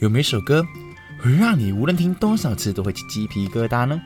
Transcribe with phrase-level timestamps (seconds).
[0.00, 0.66] 有没有一首歌
[1.18, 4.00] 会让你无论听多少次都会起鸡皮疙瘩呢？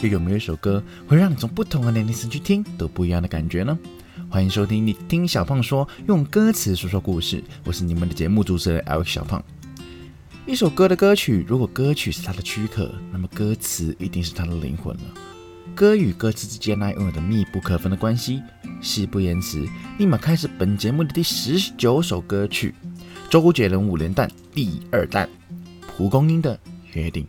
[0.00, 3.78] 又有没有一首歌会让你从不同的年龄层去听都不一样的感觉呢？
[4.30, 7.44] 欢迎收听你听小胖说，用歌词说说故事。
[7.64, 9.44] 我是你们的节目主持人 Alex 小胖。
[10.46, 15.02] 一首歌的歌曲，如果歌曲是它的躯壳，那么歌词一定是它的灵魂了。
[15.74, 18.42] 歌与歌词之间呢，拥有着密不可分的关系。
[18.80, 19.66] 事不言辞，
[19.98, 22.74] 立马开始本节目的第十九首歌曲。
[23.28, 25.28] 周杰伦五连弹第二弹，
[25.88, 26.58] 蒲公英的
[26.92, 27.26] 约定。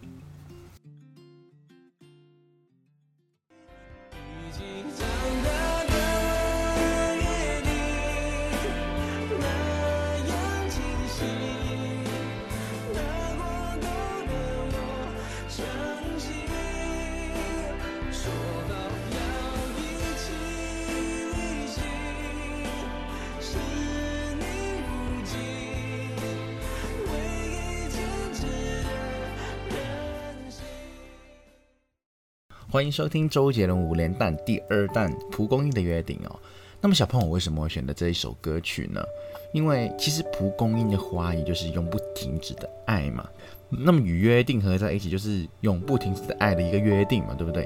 [32.75, 36.35] 欢迎收听周杰伦五连弹第二弹《蒲公英的约定》哦。
[36.81, 39.01] 那么小朋友为什么会选择这一首歌曲呢？
[39.53, 43.29] 因为其实蒲公英的花也就是永不停止的爱嘛。
[43.69, 47.65] 那么与约定合在一起，就是永不停止的爱的一个约定嘛，对不对？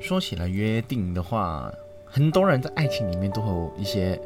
[0.00, 1.70] 说起来约定的话，
[2.06, 4.18] 很多人在爱情里面都有一些，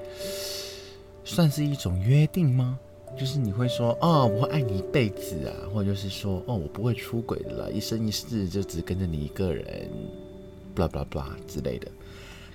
[1.24, 2.78] 算是一种约定吗？
[3.18, 9.88] 就是你会说哦，我会爱你一辈子啊，或者就是说哦，我不会出轨的啦，一生一世就只跟着你一个人
[10.74, 11.88] ，blah blah blah 之类的。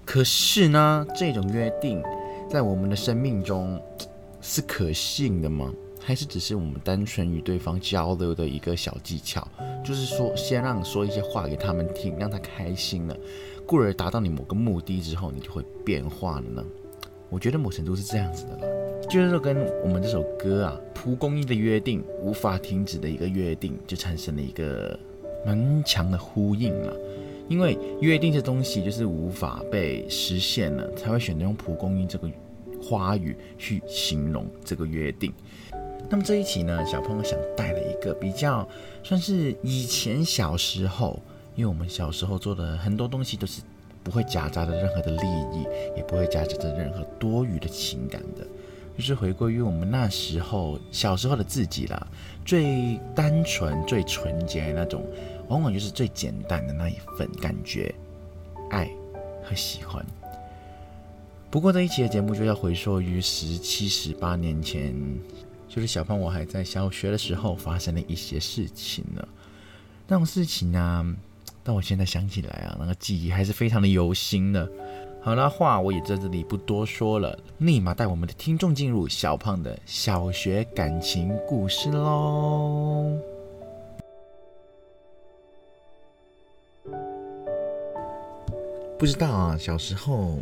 [0.06, 2.02] 可是呢，这种约定
[2.50, 3.82] 在我们的生命中
[4.42, 5.72] 是可信的吗？
[6.04, 9.48] 还是只是我们单纯与对方交流的一个小技巧？
[9.86, 13.16] 就是说，先让说一些话给他们听，让他开心了，
[13.68, 16.66] 故而达到你某个目的之后，你就会变化了呢？
[17.30, 18.81] 我觉得某程度是这样子的了。
[19.12, 24.98] 就是，跟我们这首歌啊《蒲公英的约定》无法停止的一个约定，就产生了一个
[25.46, 26.96] 蛮强的呼应了。
[27.50, 32.30] 因为约定这东西就是无法被实现了，才会选择用蒲公英这个
[32.82, 35.34] 花语去形容这个约定。
[36.10, 38.66] 那么这一期呢，小朋友想带了一个比较
[39.04, 41.22] 算是以前小时候，
[41.54, 43.62] 因为我们小时候做的很多东西都是
[44.04, 45.68] 不会夹杂着任何的利益，
[45.98, 48.48] 也不会夹杂着任何多余的情感的。
[48.98, 52.08] 就是回归于我们那时候小时候的自己啦，
[52.46, 55.06] 最单纯、最纯洁的那种，
[55.48, 57.94] 往往就是最简单的那一份感觉、
[58.70, 58.90] 爱
[59.44, 60.06] 和喜欢。
[61.50, 64.94] 不过这一期的节目就要回溯于十七、十八年前，
[65.68, 69.28] 就是小胖我还在小学的时候发生的一些事情了。
[70.08, 71.16] 那种事情呢，
[71.64, 74.70] 但我现在想起来啊，那个记忆还是非常的犹新的。
[75.24, 83.16] 好了，话我也在这里不多说了，立马带我们的听众进入小胖的小学感情故事喽。
[88.98, 90.40] 不知道啊，小时候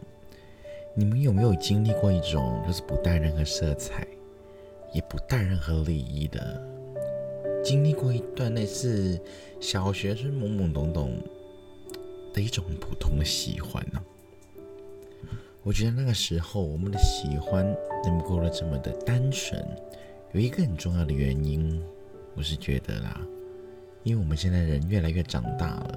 [0.94, 4.08] 你们有没有经历过一种就是不带任何色彩，
[4.94, 6.64] 也不带任何礼仪的，
[7.62, 9.20] 经历过一段类似
[9.60, 11.12] 小学生懵懵懂懂
[12.34, 14.02] 的一种普通的喜欢呢？
[15.62, 17.66] 我觉得那个时候我们的喜欢
[18.06, 19.62] 能够了这么的单纯，
[20.32, 21.84] 有一个很重要的原因，
[22.34, 23.22] 我是觉得啦，
[24.04, 25.96] 因为我们现在人越来越长大了，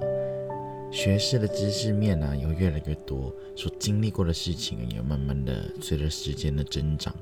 [0.91, 7.15] 学识的知识面呢也会越来越多，所经历过的事情也慢慢的随着时间的增长，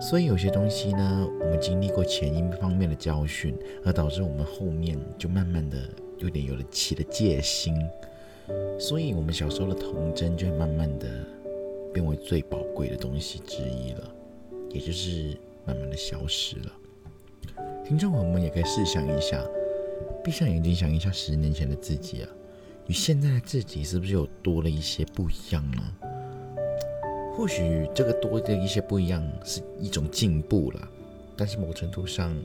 [0.00, 3.52] 所以有些东西呢，我们经历过前一方面的教训，
[3.84, 5.76] 而导致我们后面就慢慢的
[6.18, 7.74] 有点有了起了戒心，
[8.78, 11.26] 所以我们小时候的童真就会慢慢的。
[11.92, 14.14] 变为最宝贵的东西之一了，
[14.70, 16.72] 也就是慢慢的消失了。
[17.84, 19.44] 听众朋友们也可以试想一下，
[20.22, 22.28] 闭上眼睛想一下十年前的自己啊，
[22.86, 25.82] 与现在的自己是不是有多了一些不一样呢？
[27.34, 30.88] 或许这个多的一些不一样是一种进步了，
[31.36, 32.36] 但是某程度上，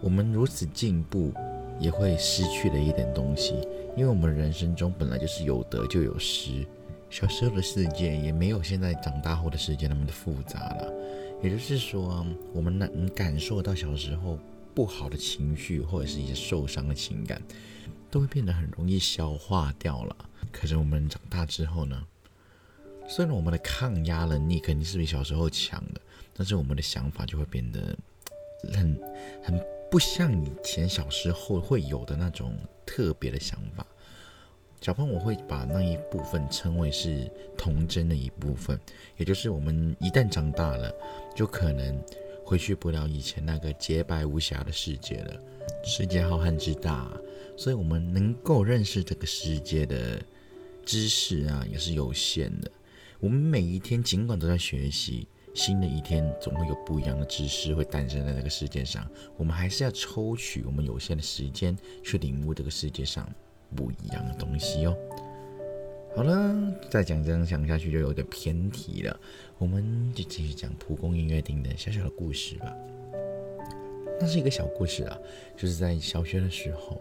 [0.00, 1.30] 我们如此进步
[1.78, 3.54] 也会失去了一点东西，
[3.96, 6.66] 因为我们人生中本来就是有得就有失。
[7.14, 10.92] 小时候的世界也没有现在长大后的世界那么的复杂了，
[11.40, 14.36] 也就是说，我们能感受到小时候
[14.74, 17.40] 不好的情绪或者是一些受伤的情感，
[18.10, 20.16] 都会变得很容易消化掉了。
[20.50, 22.04] 可是我们长大之后呢，
[23.06, 26.00] 虽然我们的抗压能力肯定是比小时候强的，
[26.34, 27.96] 但是我们的想法就会变得
[28.72, 29.00] 很
[29.40, 33.86] 很不像以前小时候会有的那种特别的想法。
[34.84, 37.26] 小胖，我会把那一部分称为是
[37.56, 38.78] 童真的一部分，
[39.16, 40.94] 也就是我们一旦长大了，
[41.34, 41.98] 就可能
[42.44, 45.40] 回去不了以前那个洁白无瑕的世界了。
[45.82, 47.10] 世界浩瀚之大，
[47.56, 50.20] 所以我们能够认识这个世界的
[50.84, 52.70] 知识啊，也是有限的。
[53.20, 59.10] 我们每一天尽管都在学习，新的一天总会有不一样的知识会诞生在这个世界上。
[59.38, 63.26] 我们还是要抽取我们有限的时间去领悟这个世界上
[63.74, 64.96] 不一样的东西哦。
[66.16, 66.54] 好了，
[66.88, 69.18] 再讲这样讲下去就有点偏题了，
[69.58, 72.72] 我们就继续讲蒲公英约定的小小的故事吧。
[74.20, 75.18] 那是一个小故事啊，
[75.56, 77.00] 就是在小学的时候，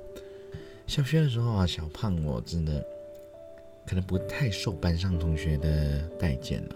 [0.87, 2.83] 小学的时候啊，小胖我真的
[3.85, 6.75] 可能不太受班上同学的待见了，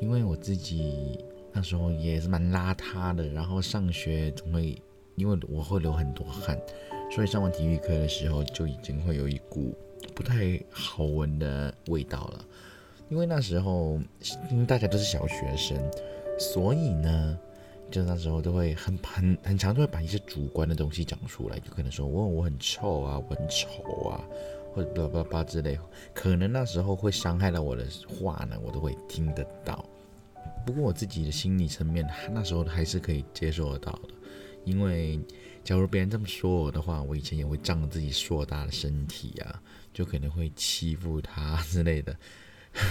[0.00, 1.22] 因为我自己
[1.52, 4.80] 那时候也是蛮邋遢的，然后上学总会
[5.14, 6.58] 因为我会流很多汗，
[7.10, 9.74] 所以上完体育课的时候就已经会有一股。
[10.14, 12.44] 不太好闻的味道了，
[13.10, 14.00] 因为那时候
[14.50, 15.76] 因为大家都是小学生，
[16.38, 17.38] 所以呢，
[17.90, 24.24] 就那时候都会很很很常都会把一些主观的东西讲出来，就可能说我我很臭啊，我很丑啊，
[24.72, 25.78] 或者叭叭叭之类，
[26.14, 29.84] 可能那时候会伤害到我的话呢，我都会听得到。
[30.64, 34.08] 不过我自己的心理层面，那时候还是可以接受得到的，
[34.66, 35.18] 因为
[35.64, 39.62] 假如别人这么说我的话，我以前也会仗着自己硕大的身体啊。
[39.94, 42.14] 就可能会欺负他之类的，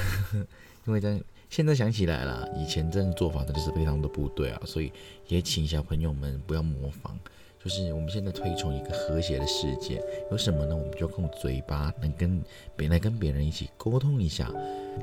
[0.87, 4.91] 因为在现在想起来了，以前这种做法真的是非常的不对啊，所以
[5.27, 7.15] 也请小朋友们不要模仿。
[7.63, 10.01] 就是我们现在推崇一个和谐的世界，
[10.31, 10.75] 有什么呢？
[10.75, 12.41] 我们就用嘴巴能跟
[12.75, 14.51] 别来跟别人一起沟通一下，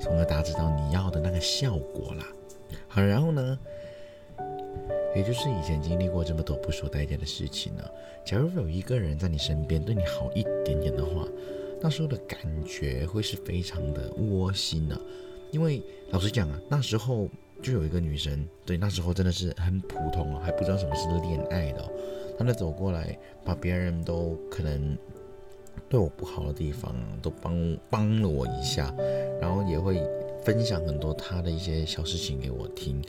[0.01, 2.27] 从而达到你要的那个效果啦。
[2.89, 3.57] 好，然后呢，
[5.15, 7.83] 也就是以前经历过这么多不受待见的事情呢，
[8.25, 11.27] 假如有一个人在你身边对你好一点点的话。
[11.85, 14.97] 那时候的感觉会是非常的窝心的，
[15.51, 15.83] 因为
[16.13, 17.29] 老实讲啊，那时候
[17.61, 21.85] 就有一个女生，对，那时候真的是很普通啊还不知道什么是恋爱的，
[22.39, 24.97] 她就走过来，把别人都可能
[25.89, 28.95] 对我不好的地方都帮帮了我一下，
[29.41, 30.01] 然后也会
[30.45, 33.03] 分享很多她的一些小事情给我听，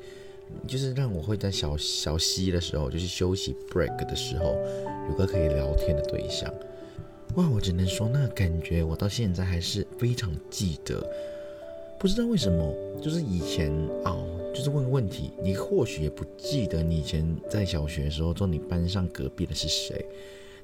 [0.68, 4.56] 就是让我会在小小息的时候，就是休息 break 的时候，
[5.10, 6.54] 有个可以聊天的对象。
[7.36, 11.04] 哇，我只能说那感觉，我到现在还是非常记得。
[12.00, 13.72] 不知道为什么，就是以前
[14.04, 14.16] 啊，
[14.54, 20.06] 就是问个问题，你或许也不记得你以前在小学的时候坐你班上隔壁的是谁，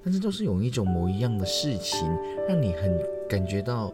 [0.03, 2.07] 但是都是有一种某一样的事情，
[2.47, 3.94] 让你很感觉到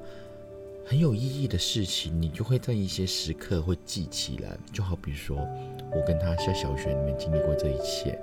[0.88, 4.56] 很有意义的事情，你就会在一些时刻会记起来。
[4.72, 5.36] 就好比说，
[5.92, 8.20] 我跟他在小学里面经历过这一切。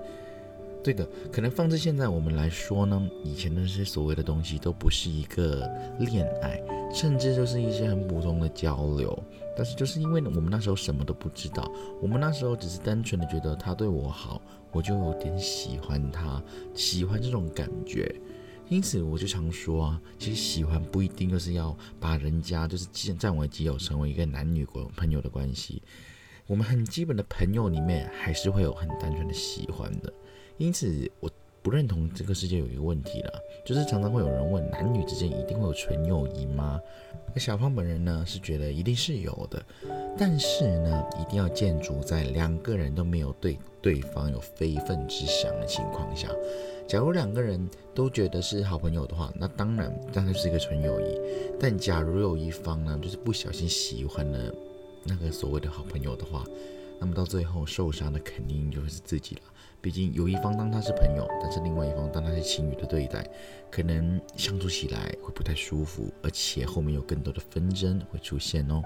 [0.81, 5.69] 对的，可能放在现在我们来说呢，以前那些所谓的东西都不是一个
[5.99, 6.61] 恋爱，
[6.95, 9.23] 甚至就是一些很普通的交流。
[9.57, 11.69] 但是就是因为我们那时候什么都不知道，
[12.01, 16.41] 我们那时候只是单纯的觉得他对我好，我就有点喜欢他，
[16.75, 18.15] 喜欢这种感觉。
[18.73, 24.67] 因此我就常说啊，其实喜欢不一定就是要把人家就是占为己有，成为一个男女
[24.97, 25.83] 朋友的关系。
[26.47, 30.11] 我们很基本的朋友里面，还是会有很单纯的喜欢的。
[30.57, 31.31] 因此，我
[31.63, 33.33] 不认同这个世界有一个问题了，
[33.65, 36.81] 就是常常会有人问：男女之间一定会有纯友谊吗？
[37.35, 39.65] 那小胖本人呢是觉得一定是有的，
[40.19, 46.29] 但是呢，一定要建筑在两个人都没有对对方有非分之想的情况下。
[46.89, 51.19] 假如两个人都觉得是好朋友的话，那当然当然是一个纯友谊。
[51.61, 54.53] 但假如有一方呢，就是不小心喜欢了
[55.05, 56.45] 那个所谓的好朋友的话，
[56.99, 59.43] 那么到最后受伤的肯定就是自己了。
[59.83, 63.27] 毕竟有一方当他是朋友，但是另外一方当他是情侣的对待，
[63.69, 68.81] 可能相处起来会不太舒服，而且后面有更多的纷争会出现哦。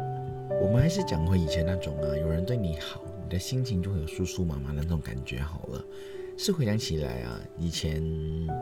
[0.59, 5.85] 我们还是讲回以前那种啊，有人对你好，你的心情就会有酥酥麻麻的那种感觉好了。
[6.39, 8.03] 是回想起来啊，以前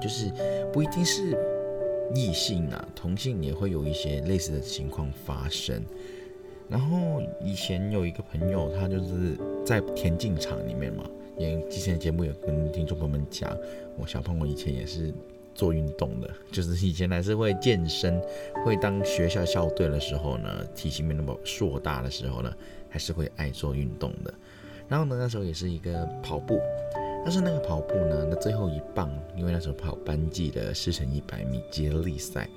[0.03, 0.29] 就是
[0.73, 1.39] 不一定是
[2.17, 5.81] 异性啊，同性也会有一些类似的情况发生。
[6.69, 11.05] 然后以前有一个朋友，他就是在田径场里面嘛。
[11.39, 13.57] 也之前的节目有跟听众朋友们讲，
[13.97, 15.13] 我小胖我以前也是
[15.55, 18.21] 做运动的，就是以前还是会健身，
[18.65, 22.53] 会当学校校队的时候呢，体型没那么硕大的时候呢，
[22.89, 24.33] 还是会爱做运动的。
[24.89, 26.61] 然后呢，那时候也是一个跑步，
[27.25, 32.49] 但是那个跑步呢，那最后一棒，因为那时候跑班级的四乘一百米接力赛，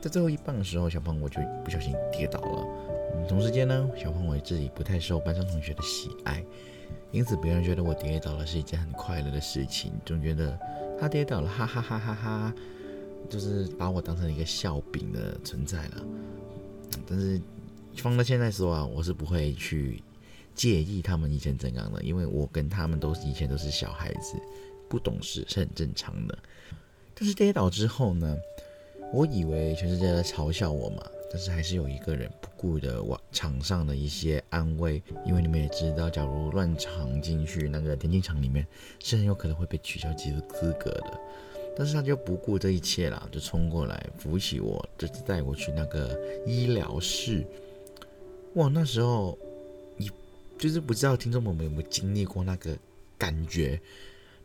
[0.00, 2.66] 在最后一棒的时候，小胖我就不小心跌倒了。
[3.14, 6.44] 嗯同时间呢，小胖我自己不太受班上同学的喜爱。
[7.10, 10.58] 因此，别人觉得我跌倒了是一件很快乐的事情，总觉得
[11.00, 12.54] 他跌倒了，哈哈哈哈哈，
[13.30, 16.04] 就是把我当成一个笑柄的存在了。
[17.06, 17.40] 但是
[17.96, 20.02] 放到现在说啊，我是不会去
[20.54, 24.36] 介意他们以前怎样的，因为我跟他们都是以前都是小孩子，
[24.88, 26.38] 不懂事是很正常的。
[27.14, 28.36] 但是跌倒之后呢，
[29.12, 31.02] 我以为全世界在嘲笑我嘛，
[31.32, 33.02] 但是还是有一个人不顾的
[33.38, 38.66] 场上的一些安慰，因为你们也知道，假如乱闯进去那个田径场里面，
[38.98, 41.20] 是很有可能会被取消资资格的。
[41.76, 47.46] 但是他就不顾这一切啦，就冲过来扶起我，就是带我去那个医疗室。
[48.54, 49.38] 哇，那时候
[49.96, 50.10] 你
[50.58, 52.76] 就是不知道听众们有没有经历过那个
[53.16, 53.80] 感觉，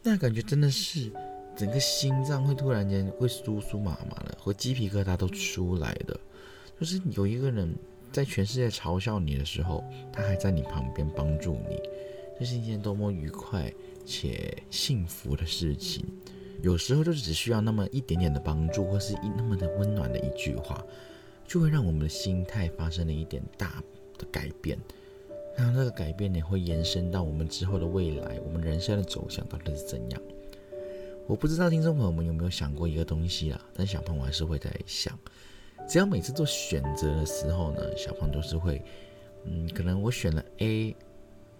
[0.03, 1.11] 那感觉真的是
[1.57, 6.19] 整个心脏会突然间会酥酥麻麻的，和鸡皮疙瘩都出来的。
[6.79, 7.73] 就是有一个人
[8.13, 11.81] 在全世界嘲笑你的时候，他还在你旁边帮助你，
[12.39, 13.73] 这是一件多么愉快
[14.05, 16.05] 且幸福的事情。
[16.61, 20.85] 有时候就只需要那么一点点的帮助，或是一那么的温暖的一句话，
[21.47, 23.83] 就会让我们的心态发生了一点大
[24.19, 24.77] 的改变。
[25.57, 30.21] 那那个改变呢，会延伸到我们之后的未来，我们人生的走向到底是怎样？
[31.25, 35.17] 我不知道听众朋友们有没有想过一个东西啦，但小胖我还是会在想，
[35.87, 38.81] 只要每次做选择的时候呢，小胖都是会，
[39.45, 40.95] 嗯，可能我选了 A。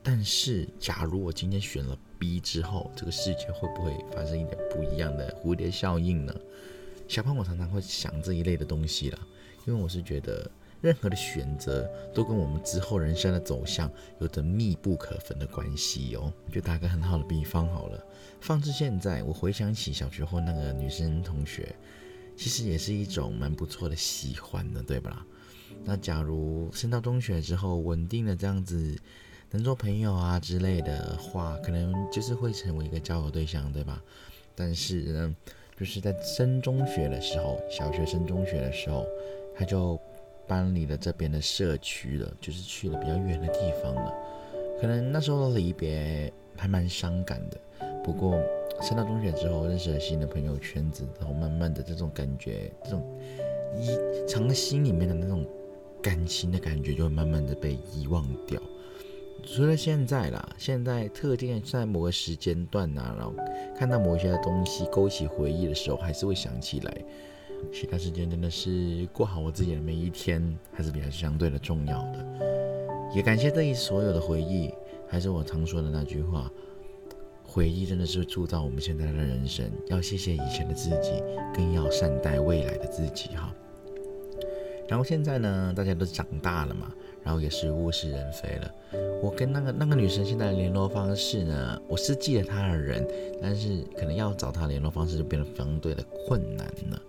[0.06, 6.36] 但是，假如我今天选了 B 之后，这个世界会不会发生一点不一样的蝴蝶效应呢？
[7.08, 9.20] 小胖，我常常会想这一类的东西啦，
[9.66, 10.50] 因为我是觉得
[10.82, 13.90] 任何的选择都跟我们之后人生的走向
[14.20, 16.34] 有着密不可分的关系哦。
[16.52, 18.06] 就打个很好的比方好了，
[18.42, 21.74] 放置现在，我回想起小学后那个女生同学，
[22.36, 25.26] 其实也是一种蛮不错的喜欢的，对吧？
[25.84, 28.98] 那假如升到中学之后，稳定的这样子。
[29.56, 34.02] 能做朋友啊之类的话，可能就是会成为一个交友对象，对吧？
[34.56, 35.36] 但是呢，
[35.78, 39.06] 就是在升中学的时候，小学升中学的时候，
[39.56, 40.00] 他就
[40.48, 44.12] 搬离了这边的社区了，就是去了比较远的地方了。
[44.82, 47.62] 可能那时候的离别还蛮伤感的。
[48.04, 48.42] 不过
[48.82, 53.02] 升到中学之后，认识了新的朋友圈子，然后慢慢的这种感觉，这种
[53.78, 53.88] 遗
[54.28, 55.46] 藏在心里面的那种
[56.02, 58.62] 感情的感觉，就会慢慢的被遗忘掉。
[59.46, 63.34] 除了现在啦，现在特定在某个时间段呐，然后
[63.78, 66.98] 看到某些东西勾起回忆的时候，还是会想起来。
[67.72, 72.26] 其他时间真的是过好我自己的每一天，还是比较相对的重要的。
[73.16, 74.70] 也感谢这一所有的回忆，
[75.08, 76.52] 还是我常说的那句话：
[77.54, 79.64] 回忆真的是铸造我们现在的人生。
[79.86, 83.54] 要谢谢以前的自己，更要善待未来的自己哈。
[84.90, 86.92] 然后现在呢，大家都长大了嘛。
[87.24, 88.72] 然后也是物是人非了。
[89.22, 93.08] 我跟那个那个女生现在的联络方式呢，我是记得她的人，
[93.40, 97.00] 但是可能要找她联络方式就变得相对的困难了。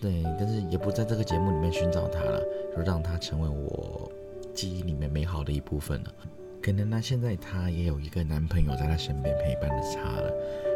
[0.00, 2.42] 对，但是也不在这个节目里面寻找她了，
[2.74, 4.10] 就让她成为我
[4.54, 6.14] 记忆里面美好的一部分了。
[6.66, 10.34] 可能呢，现在她也有一个男朋友在她身边陪伴着她了，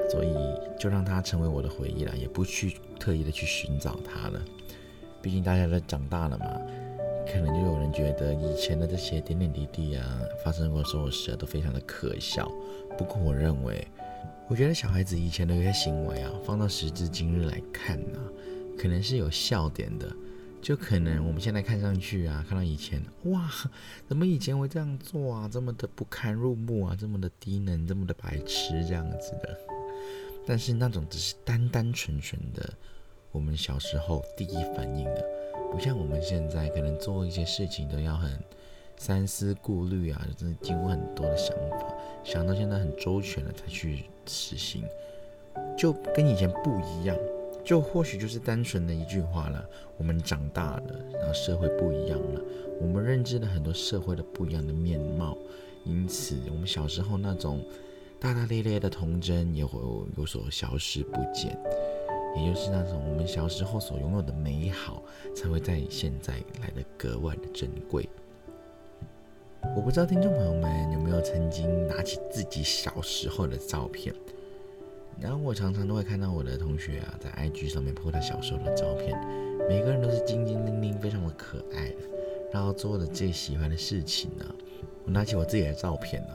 [0.09, 0.33] 所以
[0.79, 4.41] 就让她成为我的回忆了，也不去特意的去寻找她了。
[5.21, 6.47] 毕竟大家都长大了嘛。
[7.27, 12.49] 可能就有人觉得以前的这些点点滴滴啊，发生过所有事，都非常的可笑。
[12.97, 13.85] 不过我认为，
[14.49, 18.19] 我觉得小孩子以前的一些行为啊，放到时至今日来看呢，
[18.79, 20.07] 可能是有笑点的。
[20.63, 23.51] 就可能我们现在看上去啊，看到以前，哇，
[24.07, 25.49] 怎么以前会这样做啊？
[25.51, 29.59] 这么的不堪入目啊，这么的低能，这么的白痴这样子的。
[30.47, 32.73] 但是那种只是单单纯纯的，
[33.33, 35.25] 我们小时候第一反应的。
[35.73, 38.31] 不像我们现在可能做一些事情都要很
[38.97, 44.85] 三思顾虑啊，真的经过很多的想法，想到现在很周全了才去实行，
[45.79, 47.17] 就跟以前不一样。
[47.65, 49.65] 就或许就是单纯的一句话了，
[49.97, 52.41] 我们长大了，然后社会不一样了，
[52.81, 55.37] 我们认知了很多社会的不一样的面貌，
[55.85, 57.65] 因此我们小时候那种
[58.19, 59.79] 大大咧咧的童真也会
[60.17, 61.59] 有所消失不见。
[62.37, 65.03] 也就是那种我们小时候所拥有的美好，
[65.35, 68.09] 才会在现在来的格外的珍贵。
[69.77, 74.15] 我不知道听众朋友们有没有曾经拿起自己小时候的照片，
[75.21, 79.17] 然后我常常都会看到我的同学啊，在 IG 上面 po 他小时候的照片，
[79.69, 81.97] 每个人都是精精灵灵，非常的可爱的，
[82.53, 84.45] 然后做的最喜欢的事情呢，
[85.05, 86.35] 我拿起我自己的照片呢。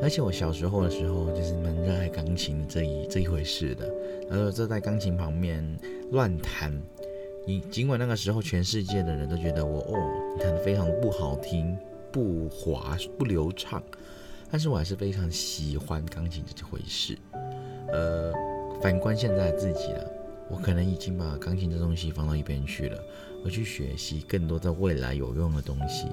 [0.00, 3.92] 而且我小时候的时候，就是蛮热爱钢琴这一这一回事的。
[4.30, 5.76] 然后就在钢琴旁边
[6.12, 6.72] 乱弹，
[7.46, 11.76] 你尽管那个时候全世界的人都觉得我哦，你弹的非常不好听、
[12.12, 13.82] 不滑、不流畅，
[14.50, 17.18] 但是我还是非常喜欢钢琴这回事。
[17.92, 18.32] 呃，
[18.80, 20.10] 反观现在自己了，
[20.48, 22.98] 我可能已经把钢琴这东西放到一边去了，
[23.44, 26.08] 而去学习更多在未来有用的东西。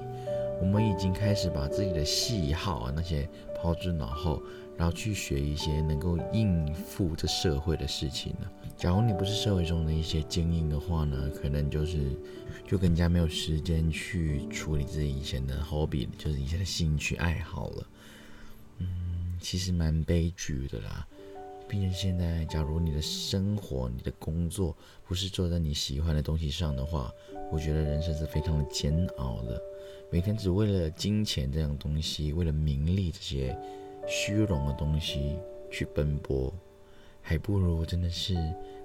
[0.60, 4.42] 我们已经开始把自己的喜好啊那些抛之脑后，
[4.76, 8.52] 然后去学一些能够应付这社会的事情了。
[8.76, 11.98] 假如你不是社会中的一些精英的话呢，可能就是
[12.68, 17.86] 就更加没有时间去处理自己以前的 hobby，就是以前的兴趣爱好了。
[18.78, 21.06] 嗯，其实蛮悲剧的啦。
[21.70, 27.14] 毕竟现在，假如你的生活、你的工作不是做在你喜欢的东西上的话，
[27.52, 29.62] 我觉得人生是非常的煎熬的。
[30.10, 33.56] 每天只为了金钱这样东西，为了名利这些
[34.08, 35.38] 虚荣的东西
[35.70, 36.52] 去奔波，
[37.22, 38.34] 还不如真的是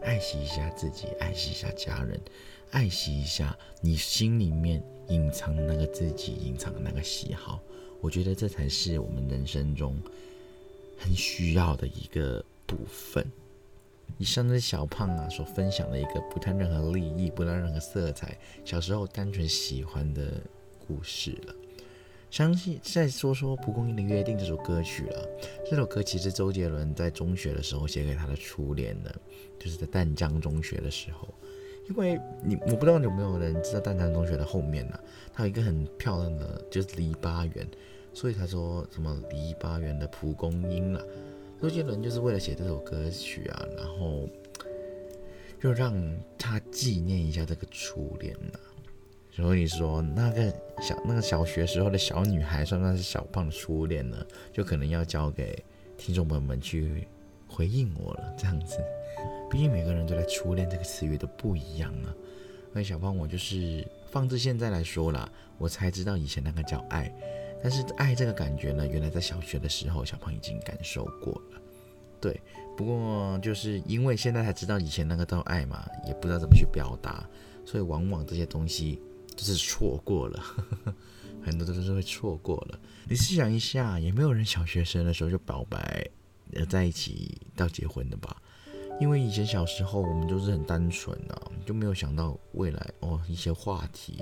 [0.04, 2.22] 爱惜一下自己，爱惜一下家人，
[2.70, 7.60] 爱惜一下你心里面隐藏的那个自己，隐藏的那个喜好。
[8.00, 10.00] 我觉得这才是我们人生中
[11.00, 12.46] 很需要的一个。
[12.66, 13.26] 部分，
[14.18, 20.42] 以上是小胖啊所分享的一个不谈任何利益、不谈任何色彩，小时候单纯喜欢的
[20.88, 21.56] 故事了。
[22.32, 25.26] 相信再说说《蒲公英的约定》这首歌曲了。
[25.70, 29.16] 这首歌其实周杰伦在中学的时候写给他的初恋的，
[29.58, 31.28] 就是在淡江中学的时候。
[31.88, 35.00] 因为你我不知道有没有人知道淡江中学的后面呢，
[35.32, 37.66] 它有一个很漂亮的就是篱笆园，
[38.12, 41.06] 所以他说什么篱笆园的蒲公英了。
[41.66, 44.30] 周杰伦就是为了写这首歌曲啊，然后
[45.60, 45.96] 就让
[46.38, 48.60] 他纪念一下这个初恋呐。
[49.32, 55.58] 所以说，那个小那个小学时候的小女孩，算算是小胖的初恋呢，就可能要交给
[55.98, 57.08] 听众朋友们去
[57.48, 58.32] 回应我了。
[58.38, 58.78] 这样子，
[59.50, 62.14] 毕竟每个人对待初恋这个词语都不一样啊。
[62.74, 67.12] 那小胖，我就是放至现在来说啦，我才知道以前那个叫爱。
[67.68, 71.60] 但是爱这个感觉呢，原来在小学的时候，小胖已经感受过了。
[72.22, 72.40] 对，
[72.78, 77.28] 不过就是因为现在才知道以前那个叫爱嘛，也不知道怎么去表达，
[77.66, 79.02] 所以往往这些东西
[79.36, 80.44] 就是错过了，
[81.42, 82.80] 很多都是会错过了。
[83.10, 86.08] 你试想一下，也没有人小学生的时候就表白，
[86.54, 88.40] 呃，在一起到结婚的吧？
[89.00, 94.20] 因为以前小时候我们都是很单纯啊，就没有想到未来哦一些话题。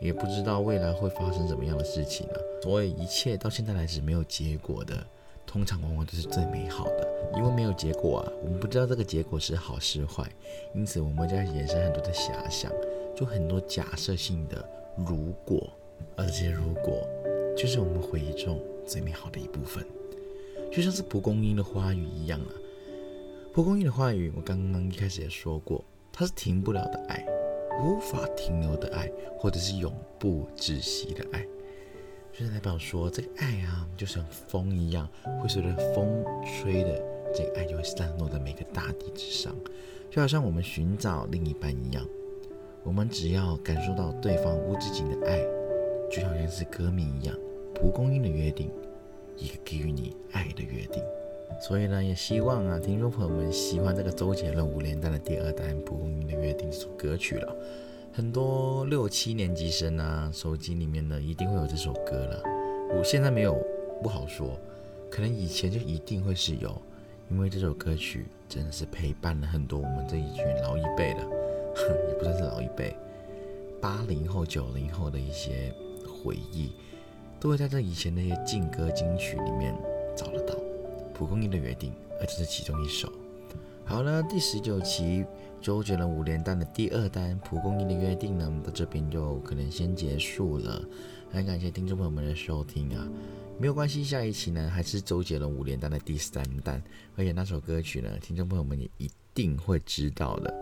[0.00, 5.06] 也不知道未来会发生什么样的事情了，所以一切到现在来是没有结果的，
[5.46, 10.28] 通常往往都是最美好的，因为没有结果啊，我们不知道这个结果是好是坏，
[10.74, 12.72] 因此我们在衍生很多的遐想，
[13.14, 15.70] 就很多假设性的如果，
[16.16, 17.06] 而这些如果
[17.56, 19.86] 就是我们回忆中最美好的一部分，
[20.72, 22.50] 就像是蒲公英的花语一样啊，
[23.54, 27.22] 蒲公英的话语，我刚刚一开始也说过，它是停不了的爱。
[27.82, 31.44] 无法停留的爱，或者是永不止息的爱，
[32.32, 35.06] 就是代表说这个爱啊，就像风一样，
[35.38, 37.02] 会随着风吹的，
[37.34, 39.54] 这个爱就会散落在每个大地之上，
[40.10, 42.06] 就好像我们寻找另一半一样，
[42.84, 45.38] 我们只要感受到对方无止境的爱，
[46.10, 47.36] 就好像是歌名一样，
[47.74, 48.70] 蒲公英的约定，
[49.36, 51.02] 一个给予你爱的约定。
[51.60, 57.56] 所以呢，也希望啊，听众朋友们喜欢这个周杰伦五连弹的第二弹《蒲公英的约定》这首歌曲了。
[58.12, 62.42] 很多六七年级生啊，手机里面呢一定会有这首歌了。
[62.94, 63.56] 我现在没有，
[64.02, 64.58] 不好说，
[65.08, 66.76] 可能以前就一定会是有，
[67.30, 71.20] 因为这首歌曲真的是陪伴了很多我们这一群老一辈的，
[71.76, 72.94] 哼 也不算是老一辈，
[73.80, 75.72] 八零后、九零后的一些
[76.22, 76.72] 回忆，
[77.40, 79.74] 都会在这以前那些劲歌金曲里面
[80.14, 80.54] 找得到。
[81.22, 83.08] 蒲公英的约定，而这是其中一首。
[83.84, 85.24] 好了，第十九期
[85.60, 90.82] 周杰伦五连单的第二单《蒲公英的约定》呢，到这边就可能先结束了。
[91.30, 93.06] 很感谢听众朋友们的收听啊，
[93.56, 96.82] 没有关系，下一期呢还是周杰伦五连单的第三单，
[97.14, 100.52] 而且那首歌曲呢，听众朋友们也一定会知道的。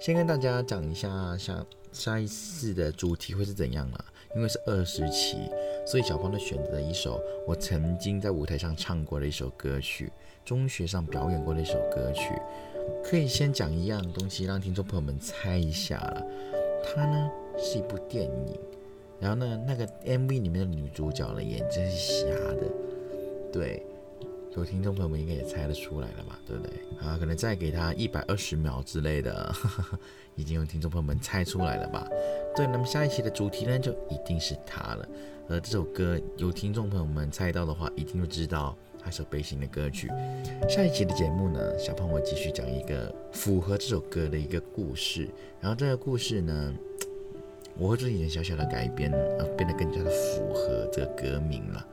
[0.00, 4.04] 先跟大家讲一下，下下一次的主题会是怎样了。
[4.36, 5.38] 因为是二十期，
[5.86, 10.12] 所以小胖就选择了一首我曾经在舞台上唱过的一首歌曲，
[10.44, 12.34] 中学上表演过的一首歌曲。
[13.02, 16.26] 可以先讲一样东西，让听众朋友们猜一下了。
[16.84, 18.60] 它呢是一部电影，
[19.18, 22.66] 然后呢那个 MV 里面的女主角呢眼睛是瞎的，
[23.50, 23.82] 对。
[24.58, 26.72] 有听众朋友们应该也猜得出来了吧，对不对？
[27.00, 29.54] 啊，可能再给他一百二十秒之类的，
[30.34, 32.06] 已经有听众朋友们猜出来了吧？
[32.56, 35.08] 对，那么下一期的主题呢，就一定是他了。
[35.48, 40.08] 而这首歌有听众朋友们猜到的话，一定会知道它是背心的歌曲。
[40.68, 45.28] 下一期的节目呢，小胖我继续讲一个符合这首歌的一个故事。
[45.60, 46.74] 然后这个故事呢，
[47.78, 51.86] 我会做一点小小的改编，而变得更加的符合这个歌名了。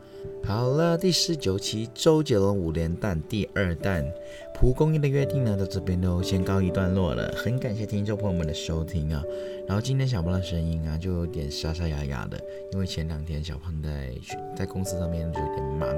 [0.43, 4.05] 好了，第十九期周杰伦五连弹第二弹
[4.53, 7.33] 蒲公英的约定呢，到这边都先告一段落了。
[7.35, 9.23] 很感谢听众朋友们的收听啊。
[9.67, 12.39] 然后今天小胖的声音啊，就有点沙沙哑哑的，
[12.71, 14.13] 因为前两天小胖在
[14.55, 15.89] 在公司上面就有点忙，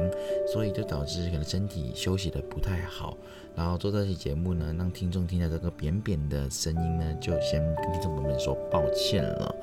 [0.53, 3.17] 所以就导致可能身体休息的不太好。
[3.53, 9.55] 然后做这期节目呢，让听众听到这个扁扁的声音呢，就先跟听众朋友们说抱歉了。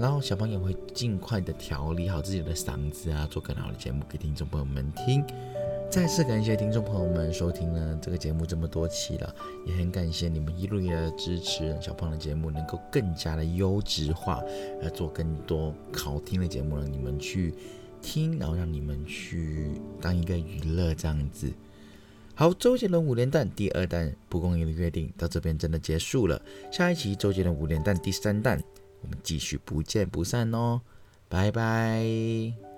[0.00, 5.22] 然后小朋友会尽快的调理好自己的嗓子啊，做更好的节目给听众朋友们听。
[5.90, 9.34] 再次感谢听众朋友们收听了这个节目这么多期了，
[9.66, 14.42] 也很感谢你们一路以来的支持，小胖的节目能够更加的优质化，
[14.80, 17.52] 来做更多好听的节目让你们去
[18.00, 21.46] 听，然后让你们去当一个娱乐这样子。
[22.34, 26.40] 好，周杰伦五连弹第二弹蒲公英的约定到这边真的结束了，
[26.72, 28.58] 下一期周杰伦五连弹第三弹。
[29.02, 30.80] 我们继续不见不散哦，
[31.28, 32.69] 拜拜。